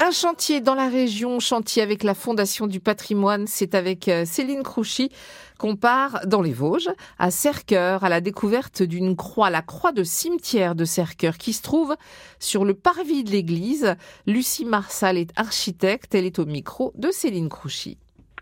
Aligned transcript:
Un 0.00 0.12
chantier 0.12 0.62
dans 0.62 0.74
la 0.74 0.88
région, 0.88 1.40
chantier 1.40 1.82
avec 1.82 2.02
la 2.02 2.14
Fondation 2.14 2.66
du 2.66 2.80
patrimoine. 2.80 3.46
C'est 3.46 3.74
avec 3.74 4.08
euh, 4.08 4.24
Céline 4.24 4.62
Crouchy 4.62 5.10
qu'on 5.58 5.76
part 5.76 6.20
dans 6.26 6.40
les 6.40 6.54
Vosges, 6.54 6.88
à 7.18 7.30
Cerqueur, 7.30 8.04
à 8.04 8.08
la 8.08 8.22
découverte 8.22 8.82
d'une 8.82 9.14
croix, 9.14 9.50
la 9.50 9.60
croix 9.60 9.92
de 9.92 10.04
cimetière 10.04 10.74
de 10.74 10.86
Cerqueur, 10.86 11.36
qui 11.36 11.52
se 11.52 11.60
trouve 11.60 11.96
sur 12.38 12.64
le 12.64 12.72
parvis 12.72 13.24
de 13.24 13.30
l'église. 13.30 13.94
Lucie 14.26 14.64
Marsal 14.64 15.18
est 15.18 15.32
architecte. 15.36 16.14
Elle 16.14 16.24
est 16.24 16.38
au 16.38 16.46
micro 16.46 16.94
de 16.96 17.10
Céline 17.10 17.50
Crouchy. 17.50 17.98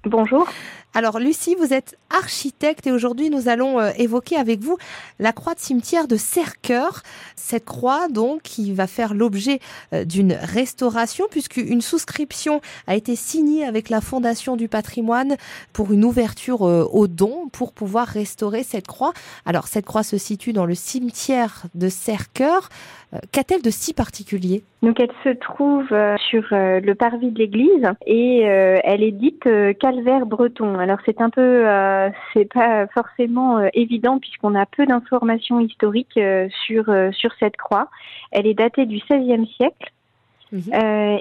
Bonjour. 0.06 0.46
Alors 0.96 1.18
Lucie, 1.18 1.54
vous 1.56 1.74
êtes 1.74 1.98
architecte 2.08 2.86
et 2.86 2.90
aujourd'hui 2.90 3.28
nous 3.28 3.50
allons 3.50 3.78
euh, 3.78 3.90
évoquer 3.98 4.36
avec 4.36 4.60
vous 4.60 4.78
la 5.18 5.32
croix 5.32 5.52
de 5.52 5.58
cimetière 5.58 6.08
de 6.08 6.16
Cerqueur. 6.16 7.02
Cette 7.34 7.66
croix 7.66 8.08
donc 8.08 8.40
qui 8.40 8.72
va 8.72 8.86
faire 8.86 9.12
l'objet 9.12 9.58
euh, 9.92 10.06
d'une 10.06 10.32
restauration 10.32 11.26
puisque 11.30 11.58
une 11.58 11.82
souscription 11.82 12.62
a 12.86 12.96
été 12.96 13.14
signée 13.14 13.66
avec 13.66 13.90
la 13.90 14.00
Fondation 14.00 14.56
du 14.56 14.68
patrimoine 14.68 15.36
pour 15.74 15.92
une 15.92 16.02
ouverture 16.02 16.66
euh, 16.66 16.88
aux 16.90 17.08
dons 17.08 17.50
pour 17.52 17.74
pouvoir 17.74 18.06
restaurer 18.06 18.62
cette 18.62 18.86
croix. 18.86 19.12
Alors 19.44 19.66
cette 19.66 19.84
croix 19.84 20.02
se 20.02 20.16
situe 20.16 20.54
dans 20.54 20.64
le 20.64 20.74
cimetière 20.74 21.64
de 21.74 21.90
Cerqueur. 21.90 22.70
Qu'a-t-elle 23.32 23.62
de 23.62 23.70
si 23.70 23.94
particulier? 23.94 24.64
Donc 24.82 24.98
elle 24.98 25.12
se 25.22 25.30
trouve 25.30 25.86
sur 26.28 26.42
le 26.50 26.92
parvis 26.94 27.30
de 27.30 27.38
l'église 27.38 27.86
et 28.04 28.40
elle 28.40 29.02
est 29.02 29.12
dite 29.12 29.44
calvaire 29.96 30.26
breton. 30.26 30.78
Alors 30.78 30.98
c'est 31.04 31.20
un 31.20 31.30
peu, 31.30 31.40
euh, 31.40 32.10
c'est 32.32 32.52
pas 32.52 32.86
forcément 32.88 33.58
euh, 33.58 33.68
évident 33.74 34.18
puisqu'on 34.18 34.54
a 34.54 34.66
peu 34.66 34.86
d'informations 34.86 35.60
historiques 35.60 36.18
euh, 36.18 36.48
sur 36.66 36.84
sur 37.12 37.30
cette 37.38 37.56
croix. 37.56 37.88
Elle 38.32 38.46
est 38.46 38.54
datée 38.54 38.86
du 38.86 38.98
XVIe 38.98 39.46
siècle 39.56 39.92
mhm. 40.52 40.72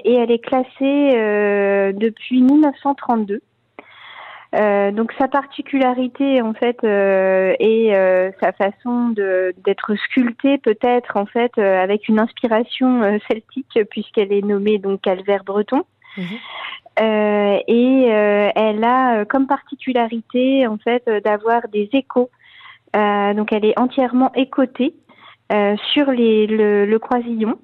et 0.04 0.14
elle 0.14 0.30
est 0.30 0.44
classée 0.44 1.92
depuis 1.94 2.42
1932. 2.42 3.40
donc 4.92 5.12
sa 5.18 5.28
particularité 5.28 6.42
en 6.42 6.54
fait 6.54 6.78
et 6.84 7.92
sa 8.40 8.52
façon 8.52 9.10
d'être 9.10 9.94
sculptée 9.96 10.58
peut-être 10.58 11.16
en 11.16 11.26
fait 11.26 11.56
avec 11.58 12.08
une 12.08 12.18
inspiration 12.18 13.18
celtique 13.28 13.78
puisqu'elle 13.90 14.32
est 14.32 14.44
nommée 14.44 14.78
donc 14.78 15.02
calvaire 15.02 15.44
breton. 15.44 15.84
Mhm. 16.16 16.38
Euh, 16.98 17.58
et 17.68 18.06
euh, 18.10 18.50
elle 18.54 18.82
a 18.82 19.18
euh, 19.18 19.24
comme 19.26 19.46
particularité 19.46 20.66
en 20.66 20.78
fait 20.78 21.06
d'avoir 21.24 21.68
des 21.68 21.90
échos. 21.92 22.30
donc 22.94 23.52
elle 23.52 23.66
est 23.66 23.78
entièrement 23.78 24.32
écotée 24.34 24.94
sur 25.92 26.10
les, 26.10 26.46
le, 26.46 26.98
croisillon. 26.98 27.58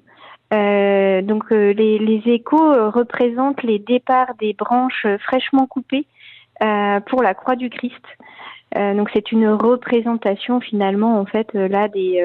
donc 0.51 1.49
les, 1.49 1.97
les, 1.97 2.21
échos 2.25 2.91
représentent 2.91 3.63
les 3.63 3.79
départs 3.79 4.35
des 4.39 4.53
branches 4.53 5.07
fraîchement 5.25 5.65
coupées 5.65 6.05
pour 7.07 7.23
la 7.23 7.33
croix 7.33 7.55
du 7.55 7.71
Christ. 7.71 8.05
donc 8.75 9.09
c'est 9.13 9.31
une 9.31 9.49
représentation 9.49 10.59
finalement 10.59 11.19
en 11.19 11.25
fait 11.25 11.51
là 11.53 11.87
des, 11.87 12.21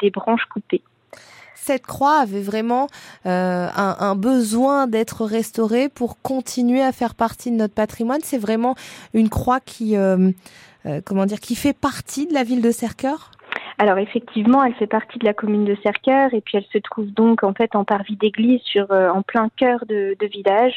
des 0.00 0.10
branches 0.10 0.46
coupées 0.46 0.82
cette 1.64 1.86
croix 1.86 2.18
avait 2.18 2.42
vraiment 2.42 2.88
euh, 3.26 3.68
un, 3.74 4.14
besoin 4.14 4.86
d'être 4.86 5.24
restaurée 5.24 5.88
pour 5.88 6.20
continuer 6.20 6.82
à 6.82 6.92
faire 6.92 7.14
partie 7.14 7.50
de 7.50 7.56
notre 7.56 7.74
patrimoine. 7.74 8.20
C'est 8.24 8.38
vraiment 8.38 8.74
une 9.14 9.28
croix 9.28 9.60
qui, 9.60 9.96
euh, 9.96 10.30
euh, 10.86 11.00
comment 11.04 11.26
dire, 11.26 11.40
qui 11.40 11.54
fait 11.54 11.72
partie 11.72 12.26
de 12.26 12.34
la 12.34 12.44
ville 12.44 12.62
de 12.62 12.70
Cerqueur. 12.70 13.30
Alors 13.80 13.96
effectivement, 13.96 14.62
elle 14.62 14.74
fait 14.74 14.86
partie 14.86 15.18
de 15.18 15.24
la 15.24 15.32
commune 15.32 15.64
de 15.64 15.74
Cerqueur 15.82 16.34
et 16.34 16.42
puis 16.42 16.58
elle 16.58 16.66
se 16.70 16.76
trouve 16.76 17.06
donc 17.14 17.42
en 17.42 17.54
fait 17.54 17.74
en 17.74 17.84
parvis 17.84 18.14
d'église 18.14 18.60
sur 18.60 18.92
euh, 18.92 19.08
en 19.08 19.22
plein 19.22 19.48
cœur 19.56 19.86
de, 19.88 20.14
de 20.20 20.26
village 20.26 20.74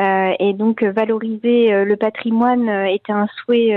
euh, 0.00 0.32
et 0.38 0.54
donc 0.54 0.82
valoriser 0.82 1.74
euh, 1.74 1.84
le 1.84 1.96
patrimoine 1.96 2.70
était 2.86 3.12
un 3.12 3.26
souhait 3.36 3.74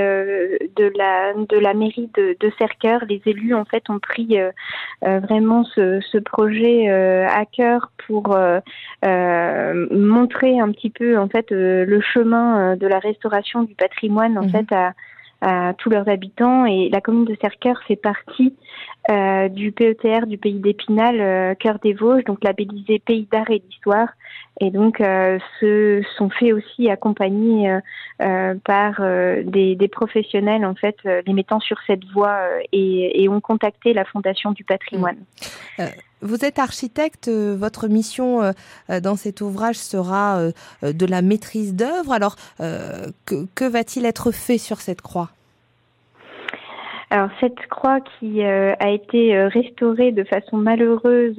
de 0.77 0.93
la 0.97 1.33
de 1.33 1.57
la 1.57 1.73
mairie 1.73 2.09
de, 2.15 2.37
de. 2.39 3.05
Les 3.09 3.21
élus 3.25 3.53
en 3.53 3.65
fait 3.65 3.89
ont 3.89 3.99
pris 3.99 4.37
vraiment 5.01 5.65
ce, 5.65 5.99
ce 5.99 6.17
projet 6.17 6.87
à 6.89 7.45
cœur 7.45 7.91
pour 8.07 8.37
montrer 9.03 10.59
un 10.59 10.71
petit 10.71 10.89
peu 10.89 11.17
en 11.17 11.27
fait 11.27 11.47
le 11.51 11.99
chemin 11.99 12.77
de 12.77 12.87
la 12.87 12.99
restauration 12.99 13.63
du 13.63 13.75
patrimoine 13.75 14.37
en 14.37 14.45
mmh 14.45 14.49
fait 14.49 14.71
à 14.71 14.93
à 15.41 15.73
tous 15.77 15.89
leurs 15.89 16.07
habitants. 16.07 16.65
Et 16.65 16.89
la 16.89 17.01
commune 17.01 17.25
de 17.25 17.35
Cerqueur 17.41 17.81
fait 17.87 17.95
partie 17.95 18.55
euh, 19.09 19.49
du 19.49 19.71
PETR 19.71 20.27
du 20.27 20.37
pays 20.37 20.59
d'Épinal, 20.59 21.19
euh, 21.19 21.55
Cœur 21.55 21.79
des 21.79 21.93
Vosges, 21.93 22.23
donc 22.23 22.43
labellisé 22.43 22.99
Pays 22.99 23.27
d'art 23.31 23.49
et 23.49 23.59
d'histoire. 23.59 24.09
Et 24.59 24.69
donc, 24.69 25.01
euh, 25.01 25.39
sont 26.17 26.29
fait 26.29 26.53
aussi 26.53 26.89
accompagner 26.89 27.79
euh, 28.21 28.53
par 28.63 29.01
des, 29.43 29.89
professionnels, 29.91 30.65
en 30.65 30.75
fait, 30.75 30.97
les 31.03 31.33
mettant 31.33 31.59
sur 31.59 31.77
cette 31.87 32.05
voie 32.13 32.41
et, 32.71 33.27
ont 33.29 33.41
contacté 33.41 33.93
la 33.93 34.05
Fondation 34.05 34.51
du 34.51 34.63
patrimoine. 34.63 35.17
Vous 36.21 36.45
êtes 36.45 36.59
architecte, 36.59 37.29
votre 37.29 37.87
mission 37.87 38.53
dans 38.89 39.15
cet 39.15 39.41
ouvrage 39.41 39.77
sera 39.77 40.49
de 40.83 41.05
la 41.05 41.21
maîtrise 41.21 41.75
d'œuvre. 41.75 42.13
Alors, 42.13 42.35
que, 42.59 43.67
va-t-il 43.67 44.05
être 44.05 44.31
fait 44.31 44.57
sur 44.57 44.81
cette 44.81 45.01
croix? 45.01 45.29
Alors 47.11 47.29
cette 47.41 47.67
croix 47.67 47.99
qui 47.99 48.41
euh, 48.41 48.73
a 48.79 48.89
été 48.89 49.35
euh, 49.35 49.49
restaurée 49.49 50.13
de 50.13 50.23
façon 50.23 50.55
malheureuse 50.55 51.35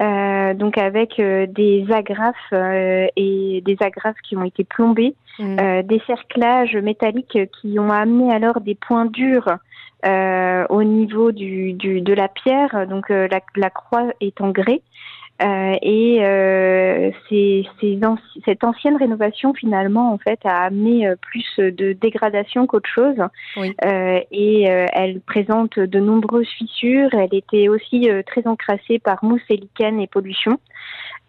euh, 0.00 0.54
donc 0.54 0.78
avec 0.78 1.16
des 1.18 1.86
agrafes 1.90 2.52
et 2.52 3.62
des 3.64 3.76
agrafes 3.80 4.20
qui 4.22 4.36
ont 4.36 4.44
été 4.44 4.64
plombées, 4.64 5.14
mmh. 5.38 5.82
des 5.82 6.00
cerclages 6.06 6.76
métalliques 6.76 7.38
qui 7.60 7.78
ont 7.78 7.90
amené 7.90 8.32
alors 8.32 8.60
des 8.60 8.74
points 8.74 9.06
durs 9.06 9.58
au 10.04 10.82
niveau 10.82 11.30
du, 11.32 11.74
du, 11.74 12.00
de 12.00 12.12
la 12.12 12.28
pierre. 12.28 12.86
Donc 12.88 13.08
la, 13.10 13.40
la 13.56 13.70
croix 13.70 14.06
est 14.20 14.40
en 14.40 14.50
grès. 14.50 14.82
Euh, 15.42 15.76
et 15.82 16.18
euh, 16.24 17.10
cette 18.44 18.64
ancienne 18.64 18.96
rénovation 18.96 19.54
finalement 19.54 20.12
en 20.12 20.18
fait 20.18 20.38
a 20.44 20.70
lichen 20.70 21.06
euh, 21.06 21.16
plus 21.20 21.46
de 21.58 21.92
dégradation 21.94 22.66
qu'autre 22.66 22.88
chose. 22.88 23.16
Euh, 23.56 24.20
et 24.30 24.70
euh, 24.70 24.86
elle 24.92 25.20
présente 25.20 25.78
de 25.78 26.00
nombreuses 26.00 26.48
fissures. 26.58 27.08
Elle 27.12 27.34
était 27.34 27.68
aussi 27.68 28.08
très 28.26 28.46
encrassée 28.46 28.98
par 28.98 29.24
mousse 29.24 29.42
et 29.48 29.56
lichen 29.56 30.00
et 30.00 30.06
pollution. 30.06 30.58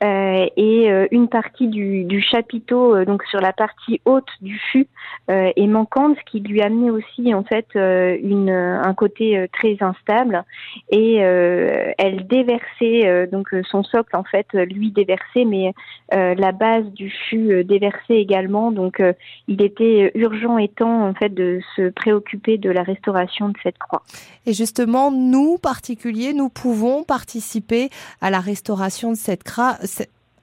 Euh, 0.03 0.47
et 0.58 0.91
euh, 0.91 1.08
une 1.12 1.30
partie 1.30 1.68
du, 1.68 2.22
chapiteau, 2.22 2.96
euh, 2.96 3.06
donc 3.06 3.24
sur 3.24 3.40
la 3.40 3.53
partie 3.53 4.02
haute 4.06 4.30
du 4.41 4.59
fût, 4.72 4.88
est 5.30 5.68
manquante, 5.68 6.18
ce 6.18 6.31
qui 6.31 6.41
lui 6.41 6.62
amenait 6.62 6.90
aussi 6.90 7.34
en 7.34 7.44
fait 7.44 7.68
un 7.75 8.94
côté 8.94 9.47
très 9.53 9.78
instable. 9.80 10.44
Et 10.90 11.16
elle 11.16 12.28
déversait 12.28 13.28
donc 13.31 13.56
son 13.69 13.84
socle 13.84 14.18
en 14.18 14.25
fait 14.25 14.47
lui 14.53 14.91
déversait, 14.91 15.46
mais 15.46 15.74
la 16.12 16.52
base 16.52 16.85
du 16.91 17.09
fût 17.09 17.64
déversait 17.64 18.18
également. 18.18 18.72
Donc 18.72 19.02
il 19.47 19.62
était 19.62 20.12
urgent 20.16 20.58
et 20.58 20.68
temps 20.68 21.08
en 21.08 21.14
fait 21.14 21.34
de 21.34 21.62
se 21.78 21.90
préoccuper 21.90 22.58
de 22.58 22.70
la 22.70 22.84
restauration 22.84 23.47
de 23.47 23.56
cette 23.64 23.78
croix. 23.78 24.03
Et 24.46 24.52
justement, 24.52 25.09
nous 25.09 25.58
particuliers, 25.58 26.34
nous 26.34 26.50
pouvons 26.50 27.03
participer 27.03 27.90
à 28.20 28.30
la 28.30 28.41
restauration 28.41 29.12
de 29.12 29.18
cette 29.18 29.44
croix 29.44 29.78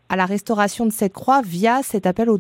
à 0.09 0.17
la 0.17 0.27
restauration 0.27 0.87
de 0.87 0.93
cette 0.93 1.13
croix 1.13 1.43
via 1.43 1.83
cet 1.83 2.07
appel 2.07 2.29
aux 2.29 2.37
dons. 2.37 2.39